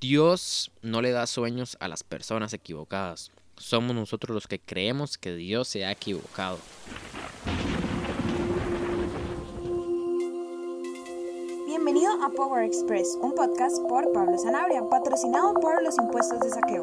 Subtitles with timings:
[0.00, 3.30] Dios no le da sueños a las personas equivocadas.
[3.58, 6.56] Somos nosotros los que creemos que Dios se ha equivocado.
[11.66, 16.82] Bienvenido a Power Express, un podcast por Pablo Sanabria, patrocinado por los impuestos de saqueo.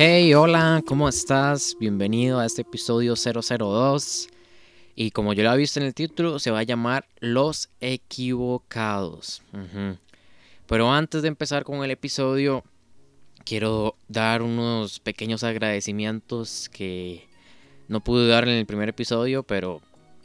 [0.00, 1.76] Hey, hola, ¿cómo estás?
[1.80, 4.28] Bienvenido a este episodio 002.
[4.94, 9.42] Y como yo lo he visto en el título, se va a llamar Los Equivocados.
[10.68, 12.62] Pero antes de empezar con el episodio,
[13.44, 17.26] quiero dar unos pequeños agradecimientos que
[17.88, 19.80] no pude dar en el primer episodio, pero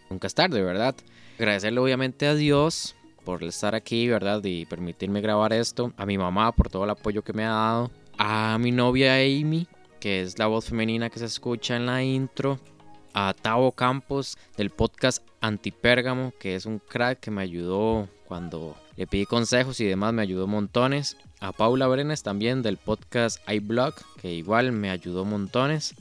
[0.07, 0.93] nunca es tarde, ¿verdad?
[1.39, 2.95] Agradecerle obviamente a Dios
[3.25, 4.39] por estar aquí, ¿verdad?
[4.43, 5.93] Y permitirme grabar esto.
[5.97, 8.02] A mi mamá por todo el apoyo que me ha dado.
[8.17, 9.67] A mi novia Amy,
[9.99, 12.59] que es la voz femenina que se escucha en la intro.
[13.15, 19.05] A Tavo Campos del podcast Antipérgamo, que es un crack que me ayudó cuando le
[19.05, 21.17] pedí consejos y demás, me ayudó montones.
[21.39, 25.93] A Paula Brenes también del podcast iBlog, que igual me ayudó montones.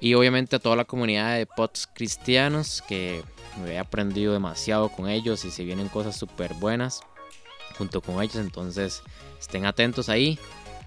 [0.00, 3.22] Y obviamente a toda la comunidad de pods cristianos, que
[3.62, 7.00] me he aprendido demasiado con ellos y se vienen cosas súper buenas
[7.76, 8.36] junto con ellos.
[8.36, 9.02] Entonces
[9.40, 10.38] estén atentos ahí.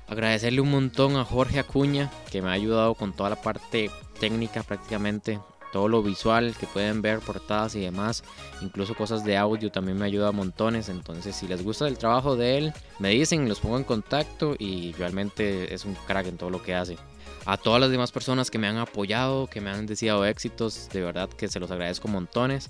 [0.07, 4.63] Agradecerle un montón a Jorge Acuña, que me ha ayudado con toda la parte técnica
[4.63, 5.39] prácticamente.
[5.71, 8.25] Todo lo visual que pueden ver, portadas y demás.
[8.61, 10.89] Incluso cosas de audio también me ayuda a montones.
[10.89, 14.91] Entonces si les gusta el trabajo de él, me dicen, los pongo en contacto y
[14.93, 16.97] realmente es un crack en todo lo que hace.
[17.45, 21.01] A todas las demás personas que me han apoyado, que me han deseado éxitos, de
[21.01, 22.69] verdad que se los agradezco montones.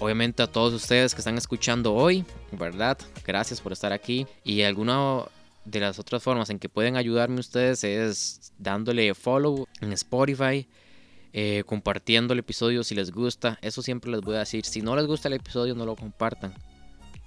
[0.00, 2.96] Obviamente a todos ustedes que están escuchando hoy, ¿verdad?
[3.26, 4.26] Gracias por estar aquí.
[4.42, 5.24] Y alguna
[5.64, 10.68] de las otras formas en que pueden ayudarme ustedes es dándole follow en Spotify,
[11.32, 13.58] eh, compartiendo el episodio si les gusta.
[13.62, 14.64] Eso siempre les voy a decir.
[14.64, 16.54] Si no les gusta el episodio, no lo compartan.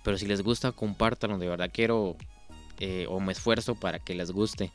[0.04, 1.38] Pero si les gusta, compártanlo.
[1.38, 2.16] De verdad quiero
[2.80, 4.72] eh, o me esfuerzo para que les guste.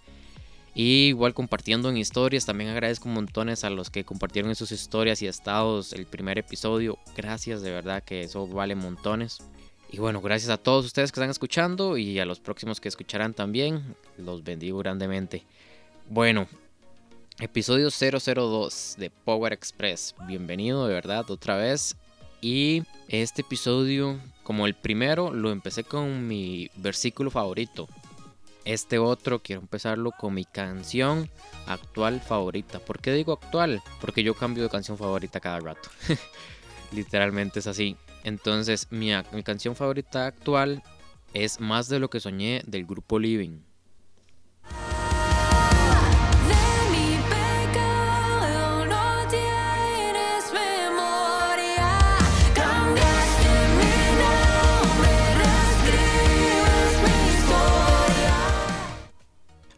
[0.75, 5.21] Y igual compartiendo en historias, también agradezco montones a los que compartieron en sus historias
[5.21, 6.99] y estados el primer episodio.
[7.15, 9.39] Gracias, de verdad que eso vale montones.
[9.93, 13.35] Y bueno, gracias a todos ustedes que están escuchando y a los próximos que escucharán
[13.35, 13.95] también.
[14.17, 15.45] Los bendigo grandemente.
[16.09, 16.49] Bueno,
[17.39, 20.15] episodio 002 de Power Express.
[20.27, 21.95] Bienvenido de verdad otra vez.
[22.41, 27.87] Y este episodio, como el primero, lo empecé con mi versículo favorito.
[28.65, 31.29] Este otro quiero empezarlo con mi canción
[31.67, 32.79] actual favorita.
[32.79, 33.83] ¿Por qué digo actual?
[34.01, 35.91] Porque yo cambio de canción favorita cada rato.
[36.93, 37.95] Literalmente es así.
[38.25, 40.83] Entonces, mi, mi, canción favorita actual
[41.35, 43.61] es Más de lo que soñé del grupo Living.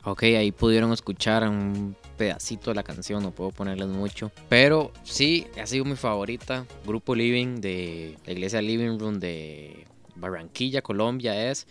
[0.07, 4.31] Ok, ahí pudieron escuchar un pedacito de la canción, no puedo ponerles mucho.
[4.49, 6.67] Pero sí, ha sido mi favorita.
[6.87, 9.87] Grupo Living de la iglesia Living Room de
[10.17, 11.67] Barranquilla, Colombia es.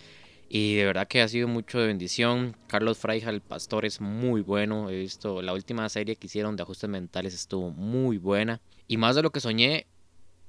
[0.49, 2.55] Y de verdad que ha sido mucho de bendición.
[2.67, 4.89] Carlos Fraija, el pastor, es muy bueno.
[4.89, 8.61] He visto la última serie que hicieron de ajustes mentales, estuvo muy buena.
[8.87, 9.87] Y más de lo que soñé,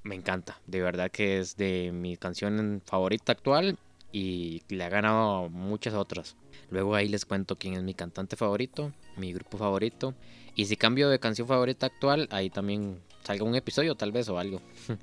[0.02, 0.60] me encanta.
[0.66, 3.78] De verdad que es de mi canción favorita actual
[4.12, 6.36] y le ha ganado muchas otras.
[6.74, 10.12] Luego ahí les cuento quién es mi cantante favorito, mi grupo favorito.
[10.56, 14.40] Y si cambio de canción favorita actual, ahí también salga un episodio tal vez o
[14.40, 14.60] algo.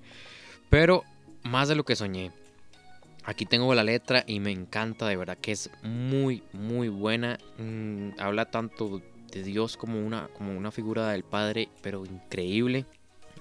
[0.70, 1.06] Pero
[1.44, 2.34] más de lo que soñé.
[3.24, 7.38] Aquí tengo la letra y me encanta, de verdad que es muy, muy buena.
[7.58, 12.86] Mm, habla tanto de Dios como una, como una figura del Padre, pero increíble,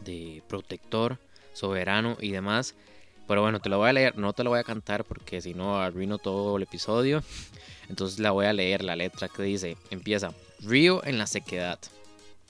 [0.05, 1.19] de protector,
[1.52, 2.76] soberano y demás.
[3.31, 5.55] Pero bueno, te lo voy a leer, no te lo voy a cantar porque si
[5.55, 7.23] no arruino todo el episodio.
[7.88, 11.79] Entonces la voy a leer la letra que dice, empieza, río en la sequedad,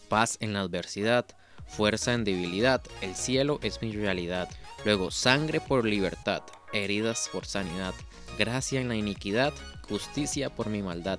[0.08, 1.26] paz en la adversidad,
[1.66, 4.48] fuerza en debilidad, el cielo es mi realidad.
[4.86, 7.92] Luego, sangre por libertad, heridas por sanidad,
[8.38, 9.52] gracia en la iniquidad,
[9.86, 11.18] justicia por mi maldad.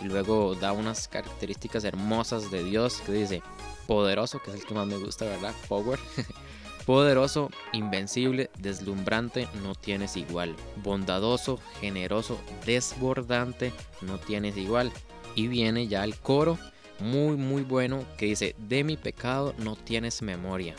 [0.00, 3.42] Y luego da unas características hermosas de Dios que dice,
[3.86, 5.52] poderoso, que es el que más me gusta, ¿verdad?
[5.68, 5.98] Power.
[6.86, 10.56] Poderoso, invencible, deslumbrante, no tienes igual.
[10.82, 14.90] Bondadoso, generoso, desbordante, no tienes igual.
[15.36, 16.58] Y viene ya el coro,
[16.98, 20.74] muy muy bueno, que dice, de mi pecado no tienes memoria.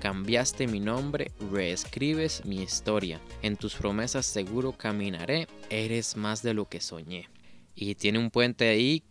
[0.00, 3.18] Cambiaste mi nombre, reescribes mi historia.
[3.40, 7.30] En tus promesas seguro caminaré, eres más de lo que soñé.
[7.74, 9.02] Y tiene un puente ahí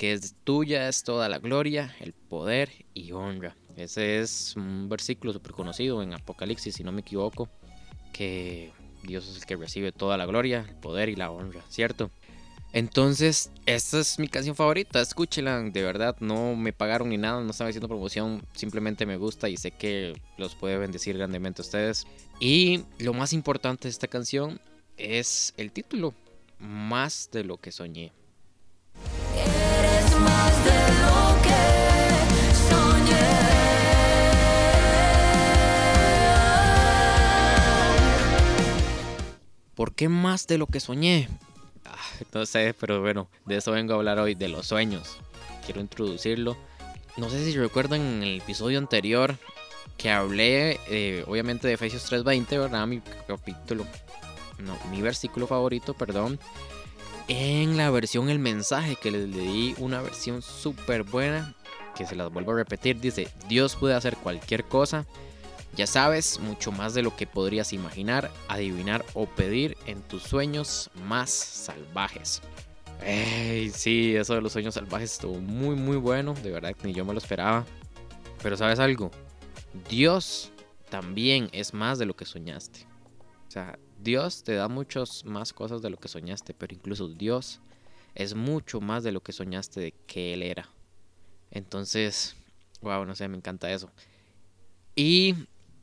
[0.00, 3.54] que es tuya es toda la gloria, el poder y honra.
[3.82, 7.48] Ese es un versículo súper conocido en Apocalipsis, si no me equivoco,
[8.12, 8.72] que
[9.02, 12.10] Dios es el que recibe toda la gloria, el poder y la honra, ¿cierto?
[12.72, 17.50] Entonces, esta es mi canción favorita, escúchela, de verdad, no me pagaron ni nada, no
[17.50, 22.06] estaba haciendo promoción, simplemente me gusta y sé que los puede bendecir grandemente ustedes.
[22.38, 24.60] Y lo más importante de esta canción
[24.98, 26.14] es el título,
[26.58, 28.12] Más de lo que soñé.
[29.34, 30.99] Eres más de
[39.80, 41.26] ¿Por qué más de lo que soñé?
[41.86, 41.96] Ah,
[42.34, 45.16] no sé, pero bueno, de eso vengo a hablar hoy, de los sueños.
[45.64, 46.54] Quiero introducirlo.
[47.16, 49.38] No sé si recuerdan en el episodio anterior
[49.96, 52.86] que hablé, eh, obviamente, de Efesios 3.20, ¿verdad?
[52.86, 53.86] Mi capítulo,
[54.58, 56.38] no, mi versículo favorito, perdón.
[57.28, 61.54] En la versión El mensaje que les leí, una versión súper buena,
[61.96, 65.06] que se las vuelvo a repetir, dice, Dios puede hacer cualquier cosa.
[65.76, 70.90] Ya sabes, mucho más de lo que podrías imaginar, adivinar o pedir en tus sueños
[71.06, 72.42] más salvajes.
[73.02, 77.04] Ey, sí, eso de los sueños salvajes estuvo muy muy bueno, de verdad ni yo
[77.04, 77.64] me lo esperaba.
[78.42, 79.10] Pero sabes algo,
[79.88, 80.50] Dios
[80.90, 82.86] también es más de lo que soñaste.
[83.48, 87.60] O sea, Dios te da muchas más cosas de lo que soñaste, pero incluso Dios
[88.14, 90.68] es mucho más de lo que soñaste de que Él era.
[91.50, 92.36] Entonces,
[92.80, 93.90] wow, no sé, me encanta eso.
[94.94, 95.34] Y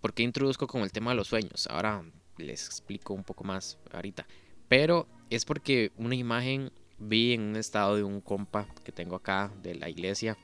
[0.08, 1.68] ¿Por qué introduzco con el tema de los sueños?
[1.70, 2.02] Ahora
[2.38, 4.26] les explico un poco más ahorita.
[4.70, 9.52] Pero es porque una imagen vi en un estado de un compa que tengo acá
[9.62, 10.38] de la iglesia.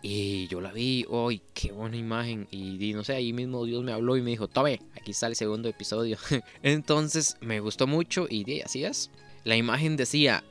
[0.00, 2.48] Y yo la vi, hoy qué buena imagen.
[2.50, 5.36] Y, no sé, ahí mismo Dios me habló y me dijo, tome, aquí está el
[5.36, 6.16] segundo episodio.
[6.62, 9.10] Entonces me gustó mucho y di, así es.
[9.44, 10.44] La imagen decía,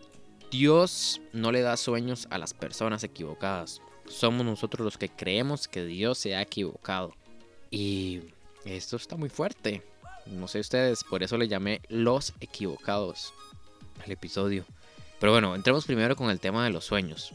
[0.52, 3.82] Dios no le da sueños a las personas equivocadas.
[4.06, 7.16] Somos nosotros los que creemos que Dios se ha equivocado.
[7.72, 8.22] Y
[8.66, 9.82] esto está muy fuerte.
[10.26, 13.34] No sé ustedes, por eso le llamé Los Equivocados
[14.04, 14.66] al episodio.
[15.20, 17.34] Pero bueno, entremos primero con el tema de los sueños.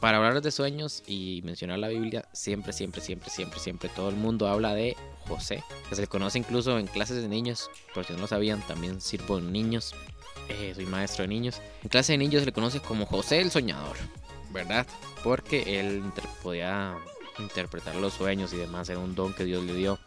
[0.00, 4.16] Para hablar de sueños y mencionar la Biblia, siempre, siempre, siempre, siempre, siempre todo el
[4.16, 4.96] mundo habla de
[5.28, 7.70] José, que se le conoce incluso en clases de niños.
[7.94, 9.94] Por si no lo sabían, también sirvo en niños.
[10.48, 11.60] Eh, soy maestro de niños.
[11.82, 13.96] En clase de niños se le conoce como José el Soñador,
[14.50, 14.86] ¿verdad?
[15.22, 16.02] Porque él
[16.42, 16.96] podía
[17.38, 19.98] interpretar los sueños y demás, era un don que Dios le dio.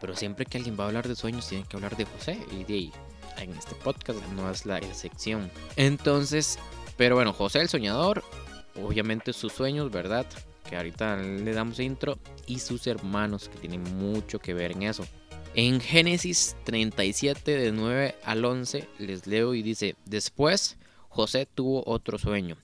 [0.00, 2.38] Pero siempre que alguien va a hablar de sueños, tiene que hablar de José.
[2.52, 2.90] Y de
[3.38, 5.50] en este podcast no es la sección.
[5.76, 6.58] Entonces,
[6.96, 8.22] pero bueno, José el soñador,
[8.82, 10.26] obviamente sus sueños, ¿verdad?
[10.68, 12.18] Que ahorita le damos intro.
[12.46, 15.06] Y sus hermanos, que tienen mucho que ver en eso.
[15.54, 20.76] En Génesis 37, de 9 al 11, les leo y dice: Después
[21.08, 22.56] José tuvo otro sueño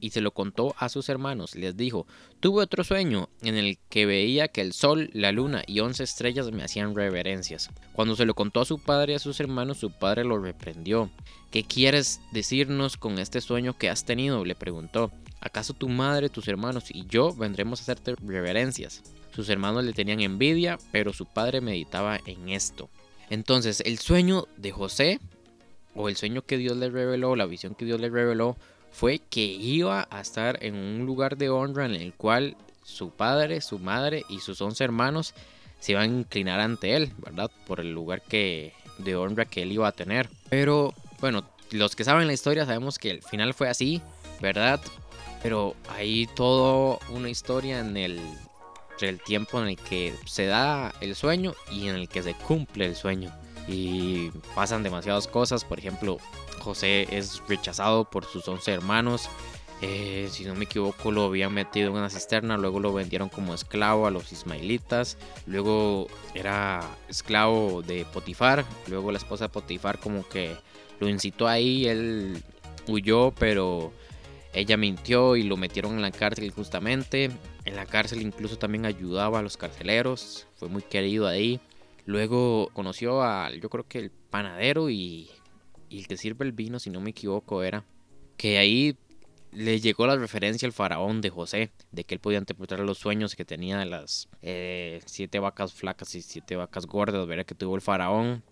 [0.00, 1.54] y se lo contó a sus hermanos.
[1.54, 2.06] Les dijo,
[2.40, 6.50] tuve otro sueño en el que veía que el sol, la luna y once estrellas
[6.52, 7.70] me hacían reverencias.
[7.92, 11.10] Cuando se lo contó a su padre y a sus hermanos, su padre lo reprendió.
[11.50, 14.44] ¿Qué quieres decirnos con este sueño que has tenido?
[14.44, 15.10] le preguntó.
[15.40, 19.02] ¿Acaso tu madre, tus hermanos y yo vendremos a hacerte reverencias?
[19.34, 22.90] Sus hermanos le tenían envidia, pero su padre meditaba en esto.
[23.30, 25.20] Entonces, el sueño de José,
[25.94, 28.56] o el sueño que Dios le reveló, la visión que Dios le reveló,
[28.92, 33.60] fue que iba a estar en un lugar de honra en el cual su padre,
[33.60, 35.34] su madre y sus once hermanos
[35.78, 37.50] se iban a inclinar ante él, ¿verdad?
[37.66, 40.28] Por el lugar que, de honra que él iba a tener.
[40.48, 44.02] Pero bueno, los que saben la historia sabemos que el final fue así,
[44.40, 44.80] ¿verdad?
[45.42, 48.20] Pero hay toda una historia en el,
[49.00, 52.86] el tiempo en el que se da el sueño y en el que se cumple
[52.86, 53.32] el sueño.
[53.68, 56.18] Y pasan demasiadas cosas, por ejemplo,
[56.60, 59.28] José es rechazado por sus 11 hermanos.
[59.80, 63.54] Eh, si no me equivoco, lo habían metido en una cisterna, luego lo vendieron como
[63.54, 70.26] esclavo a los ismaelitas, luego era esclavo de Potifar, luego la esposa de Potifar como
[70.28, 70.56] que
[70.98, 72.42] lo incitó ahí, él
[72.88, 73.92] huyó, pero
[74.52, 77.30] ella mintió y lo metieron en la cárcel justamente.
[77.64, 81.60] En la cárcel incluso también ayudaba a los carceleros, fue muy querido ahí.
[82.08, 85.28] Luego conoció al, yo creo que el panadero y
[85.90, 87.84] el que sirve el vino, si no me equivoco, era
[88.38, 88.96] que ahí
[89.52, 93.36] le llegó la referencia al faraón de José, de que él podía interpretar los sueños
[93.36, 97.44] que tenía de las eh, siete vacas flacas y siete vacas gordas, ¿verdad?
[97.44, 98.42] Que tuvo el faraón.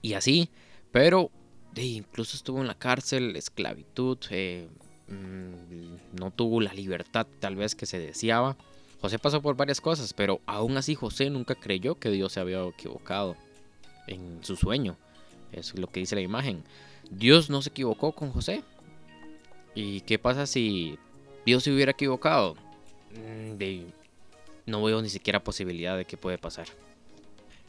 [0.00, 0.48] Y así,
[0.92, 1.32] pero
[1.74, 4.68] incluso estuvo en la cárcel, esclavitud, eh,
[5.08, 8.56] mm, no tuvo la libertad tal vez que se deseaba.
[9.02, 12.62] José pasó por varias cosas, pero aún así José nunca creyó que Dios se había
[12.64, 13.36] equivocado
[14.06, 14.96] en su sueño.
[15.50, 16.62] Es lo que dice la imagen.
[17.10, 18.62] Dios no se equivocó con José.
[19.74, 21.00] ¿Y qué pasa si
[21.44, 22.54] Dios se hubiera equivocado?
[23.10, 23.56] Mm,
[24.66, 26.68] no veo ni siquiera posibilidad de que puede pasar.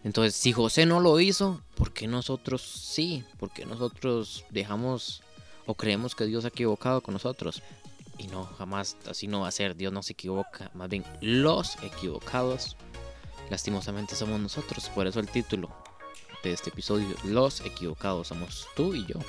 [0.03, 3.23] Entonces, si José no lo hizo, ¿por qué nosotros sí?
[3.39, 5.23] ¿Por qué nosotros dejamos
[5.65, 7.63] o creemos que Dios se ha equivocado con nosotros?
[8.17, 9.75] Y no, jamás así no va a ser.
[9.75, 10.71] Dios no se equivoca.
[10.73, 12.77] Más bien, los equivocados,
[13.49, 14.89] lastimosamente somos nosotros.
[14.89, 15.69] Por eso el título
[16.43, 19.19] de este episodio, Los equivocados, somos tú y yo.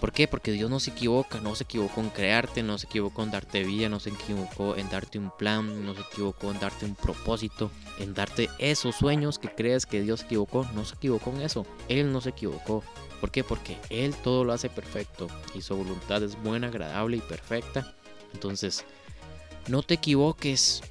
[0.00, 0.26] ¿Por qué?
[0.26, 3.62] Porque Dios no se equivoca, no se equivocó en crearte, no se equivocó en darte
[3.64, 7.70] vida, no se equivocó en darte un plan, no se equivocó en darte un propósito,
[7.98, 12.12] en darte esos sueños que crees que Dios equivocó, no se equivocó en eso, Él
[12.12, 12.82] no se equivocó.
[13.20, 13.44] ¿Por qué?
[13.44, 17.94] Porque Él todo lo hace perfecto y su voluntad es buena, agradable y perfecta.
[18.34, 18.84] Entonces,
[19.68, 20.82] no te equivoques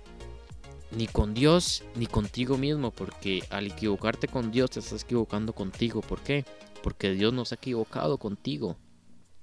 [0.91, 6.01] ni con Dios ni contigo mismo, porque al equivocarte con Dios te estás equivocando contigo.
[6.01, 6.45] ¿Por qué?
[6.81, 8.77] Porque Dios no se ha equivocado contigo.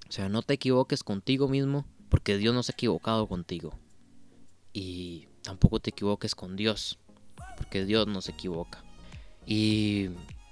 [0.08, 3.72] O sea, no te equivoques contigo mismo, porque Dios no se ha equivocado contigo.
[4.72, 6.98] Y tampoco te equivoques con Dios,
[7.56, 8.82] porque Dios no se equivoca.
[9.46, 10.10] Y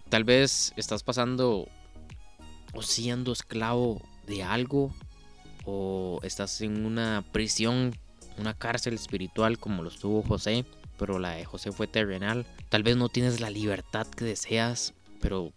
[0.08, 1.66] tal vez estás pasando
[2.72, 4.92] o siendo esclavo de algo,
[5.70, 7.94] o estás en una prisión,
[8.38, 10.64] una cárcel espiritual como lo estuvo José,
[10.96, 12.46] pero la de José fue terrenal.
[12.70, 15.52] Tal vez no tienes la libertad que deseas, pero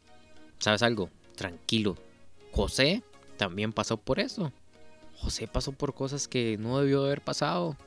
[0.60, 1.10] ¿sabes algo?
[1.36, 1.96] Tranquilo.
[2.51, 3.03] José
[3.38, 4.51] también pasó por eso.
[5.15, 7.77] José pasó por cosas que no debió haber pasado,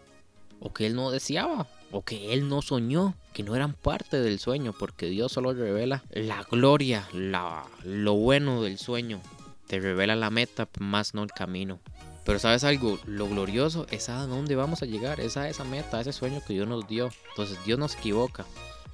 [0.60, 4.38] o que él no deseaba, o que él no soñó, que no eran parte del
[4.38, 9.20] sueño, porque Dios solo revela la gloria, la, lo bueno del sueño.
[9.66, 11.80] Te revela la meta, más no el camino.
[12.24, 15.98] Pero sabes algo, lo glorioso es a dónde vamos a llegar, es a esa meta,
[15.98, 17.10] a ese sueño que Dios nos dio.
[17.30, 18.46] Entonces Dios no se equivoca.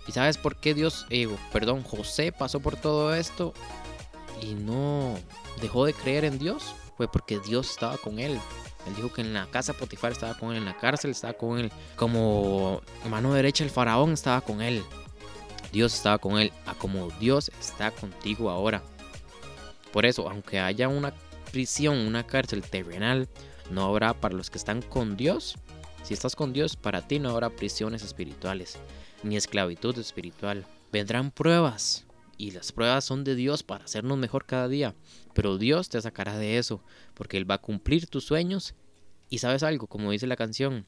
[0.06, 3.54] ¿Y sabes por qué Dios, eh, perdón, José pasó por todo esto
[4.42, 5.14] y no
[5.60, 6.74] dejó de creer en Dios?
[6.96, 8.40] Fue porque Dios estaba con él.
[8.86, 11.58] Él dijo que en la casa Potifar estaba con él, en la cárcel estaba con
[11.58, 14.82] él, como mano derecha el faraón estaba con él.
[15.70, 18.82] Dios estaba con él, a como Dios está contigo ahora.
[19.92, 21.12] Por eso, aunque haya una
[21.50, 23.28] prisión, una cárcel terrenal,
[23.70, 25.56] no habrá para los que están con Dios.
[26.02, 28.78] Si estás con Dios, para ti no habrá prisiones espirituales,
[29.22, 30.66] ni esclavitud espiritual.
[30.92, 34.94] Vendrán pruebas, y las pruebas son de Dios para hacernos mejor cada día.
[35.34, 36.82] Pero Dios te sacará de eso,
[37.14, 38.74] porque Él va a cumplir tus sueños.
[39.28, 40.86] Y sabes algo, como dice la canción,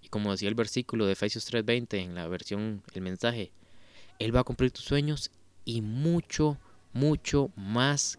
[0.00, 3.52] y como decía el versículo de Efesios 3:20 en la versión, el mensaje,
[4.18, 5.30] Él va a cumplir tus sueños
[5.64, 6.58] y mucho,
[6.92, 8.18] mucho más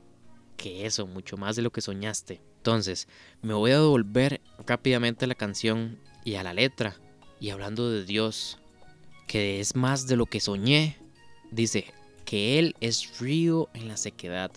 [0.58, 2.42] que eso, mucho más de lo que soñaste.
[2.58, 3.08] Entonces,
[3.42, 6.96] me voy a devolver rápidamente a la canción y a la letra,
[7.40, 8.58] y hablando de Dios,
[9.28, 10.98] que es más de lo que soñé,
[11.52, 11.94] dice
[12.26, 14.52] que Él es río en la sequedad.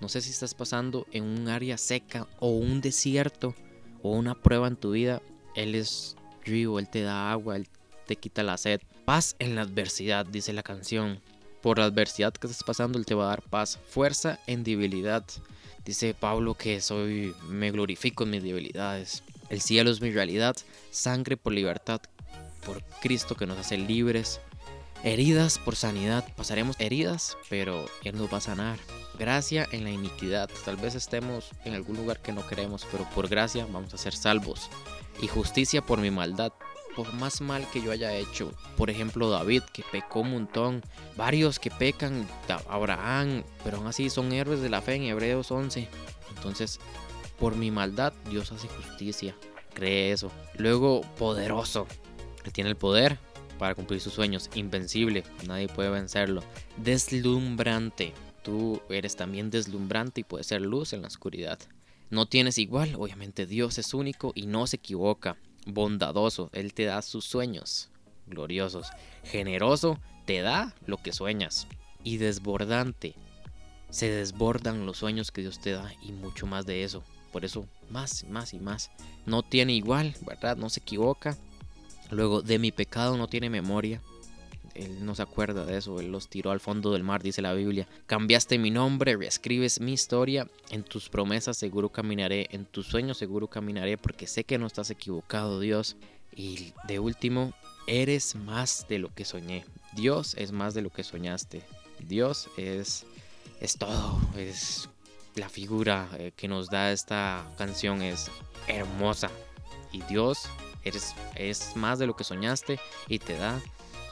[0.00, 3.54] No sé si estás pasando en un área seca o un desierto
[4.02, 5.22] o una prueba en tu vida.
[5.54, 7.68] Él es río, Él te da agua, Él
[8.06, 8.80] te quita la sed.
[9.04, 11.20] Paz en la adversidad, dice la canción.
[11.62, 13.78] Por la adversidad que estás pasando, Él te va a dar paz.
[13.88, 15.24] Fuerza en debilidad.
[15.84, 19.22] Dice Pablo que soy, me glorifico en mis debilidades.
[19.48, 20.56] El cielo es mi realidad.
[20.90, 22.00] Sangre por libertad.
[22.66, 24.40] Por Cristo que nos hace libres.
[25.04, 26.24] Heridas por sanidad.
[26.36, 28.78] Pasaremos heridas, pero Él nos va a sanar.
[29.18, 30.50] Gracia en la iniquidad.
[30.64, 34.14] Tal vez estemos en algún lugar que no queremos, pero por gracia vamos a ser
[34.14, 34.68] salvos.
[35.20, 36.52] Y justicia por mi maldad.
[36.96, 38.52] Por más mal que yo haya hecho.
[38.76, 40.82] Por ejemplo, David, que pecó un montón.
[41.16, 42.26] Varios que pecan.
[42.68, 43.44] Abraham.
[43.64, 45.88] Pero aún así son héroes de la fe en Hebreos 11.
[46.36, 46.80] Entonces,
[47.38, 49.34] por mi maldad, Dios hace justicia.
[49.74, 50.30] Cree eso.
[50.58, 51.86] Luego, poderoso.
[52.44, 53.18] Él tiene el poder
[53.58, 54.50] para cumplir sus sueños.
[54.54, 55.24] Invencible.
[55.46, 56.42] Nadie puede vencerlo.
[56.76, 58.12] Deslumbrante.
[58.42, 61.58] Tú eres también deslumbrante y puedes ser luz en la oscuridad.
[62.10, 65.38] No tienes igual, obviamente Dios es único y no se equivoca.
[65.66, 67.92] Bondadoso, Él te da sus sueños
[68.26, 68.88] gloriosos.
[69.24, 71.66] Generoso, te da lo que sueñas.
[72.04, 73.14] Y desbordante,
[73.90, 77.04] se desbordan los sueños que Dios te da y mucho más de eso.
[77.32, 78.90] Por eso, más, más y más.
[79.26, 80.56] No tiene igual, ¿verdad?
[80.56, 81.36] No se equivoca.
[82.10, 84.02] Luego, de mi pecado no tiene memoria.
[84.74, 87.52] Él no se acuerda de eso, él los tiró al fondo del mar, dice la
[87.52, 87.86] Biblia.
[88.06, 93.48] Cambiaste mi nombre, reescribes mi historia, en tus promesas seguro caminaré, en tus sueños seguro
[93.48, 95.96] caminaré, porque sé que no estás equivocado, Dios.
[96.34, 97.52] Y de último,
[97.86, 99.64] eres más de lo que soñé.
[99.94, 101.62] Dios es más de lo que soñaste.
[102.00, 103.04] Dios es,
[103.60, 104.88] es todo, es
[105.34, 108.30] la figura eh, que nos da esta canción, es
[108.66, 109.30] hermosa.
[109.92, 110.48] Y Dios
[110.84, 113.60] eres, es más de lo que soñaste y te da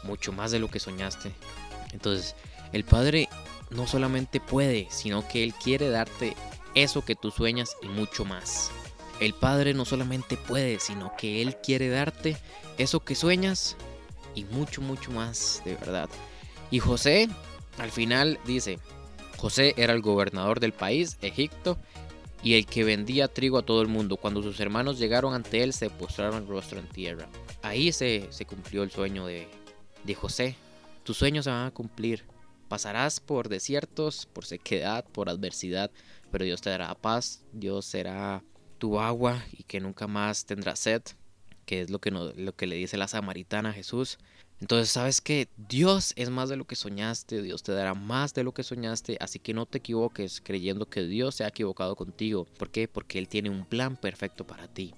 [0.03, 1.33] mucho más de lo que soñaste.
[1.93, 2.35] Entonces,
[2.73, 3.29] el Padre
[3.71, 6.37] no solamente puede, sino que Él quiere darte
[6.75, 8.71] eso que tú sueñas y mucho más.
[9.21, 12.37] El Padre no solamente puede, sino que Él quiere darte
[12.79, 13.77] eso que sueñas
[14.35, 16.09] y mucho, mucho más, de verdad.
[16.71, 17.29] Y José,
[17.79, 18.79] al final dice,
[19.37, 21.77] José era el gobernador del país, Egipto,
[22.43, 24.17] y el que vendía trigo a todo el mundo.
[24.17, 27.29] Cuando sus hermanos llegaron ante él, se postraron rostro en tierra.
[27.63, 29.49] Ahí se, se cumplió el sueño de,
[30.05, 30.57] de José.
[31.05, 32.25] Tus sueños se van a cumplir.
[32.69, 35.91] Pasarás por desiertos, por sequedad, por adversidad,
[36.31, 38.45] pero Dios te dará paz, Dios será
[38.79, 41.03] tu agua y que nunca más tendrás sed,
[41.67, 44.19] que es lo que, lo que le dice la samaritana a Jesús.
[44.61, 48.45] Entonces sabes que Dios es más de lo que soñaste, Dios te dará más de
[48.45, 52.47] lo que soñaste, así que no te equivoques creyendo que Dios se ha equivocado contigo.
[52.59, 52.87] ¿Por qué?
[52.87, 54.95] Porque Él tiene un plan perfecto para ti.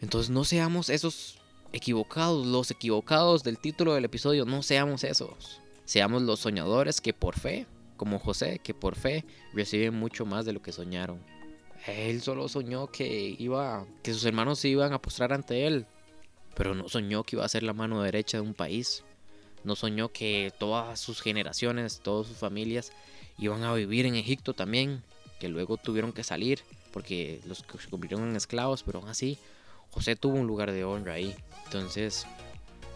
[0.00, 1.38] Entonces no seamos esos
[1.72, 5.60] equivocados, los equivocados del título del episodio, no seamos esos.
[5.84, 10.52] Seamos los soñadores que por fe, como José, que por fe reciben mucho más de
[10.52, 11.20] lo que soñaron.
[11.86, 15.86] Él solo soñó que iba, que sus hermanos se iban a postrar ante él,
[16.54, 19.04] pero no soñó que iba a ser la mano derecha de un país.
[19.64, 22.92] No soñó que todas sus generaciones, todas sus familias
[23.38, 25.02] iban a vivir en Egipto también,
[25.40, 26.60] que luego tuvieron que salir
[26.92, 29.38] porque los que se convirtieron en esclavos, pero aún así
[29.92, 31.36] José tuvo un lugar de honra ahí.
[31.66, 32.26] Entonces,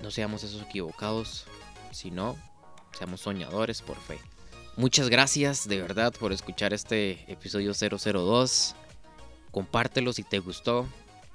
[0.03, 1.45] no seamos esos equivocados,
[1.93, 2.37] sino
[2.97, 4.19] seamos soñadores por fe.
[4.77, 8.75] Muchas gracias de verdad por escuchar este episodio 002.
[9.51, 10.87] Compártelo si te gustó.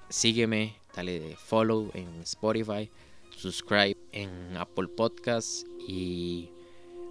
[0.09, 2.91] Sígueme, dale follow en Spotify,
[3.35, 6.51] subscribe en Apple Podcasts y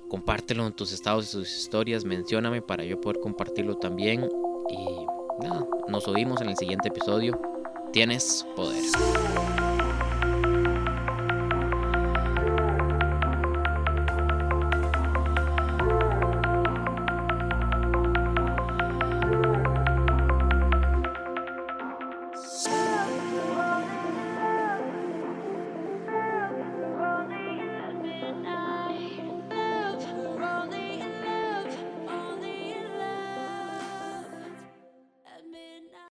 [0.08, 2.04] compártelo en tus estados y sus historias.
[2.04, 4.28] Mencióname para yo poder compartirlo también.
[4.68, 7.59] Y nada, nos oímos en el siguiente episodio.
[7.92, 9.59] Tienes poder.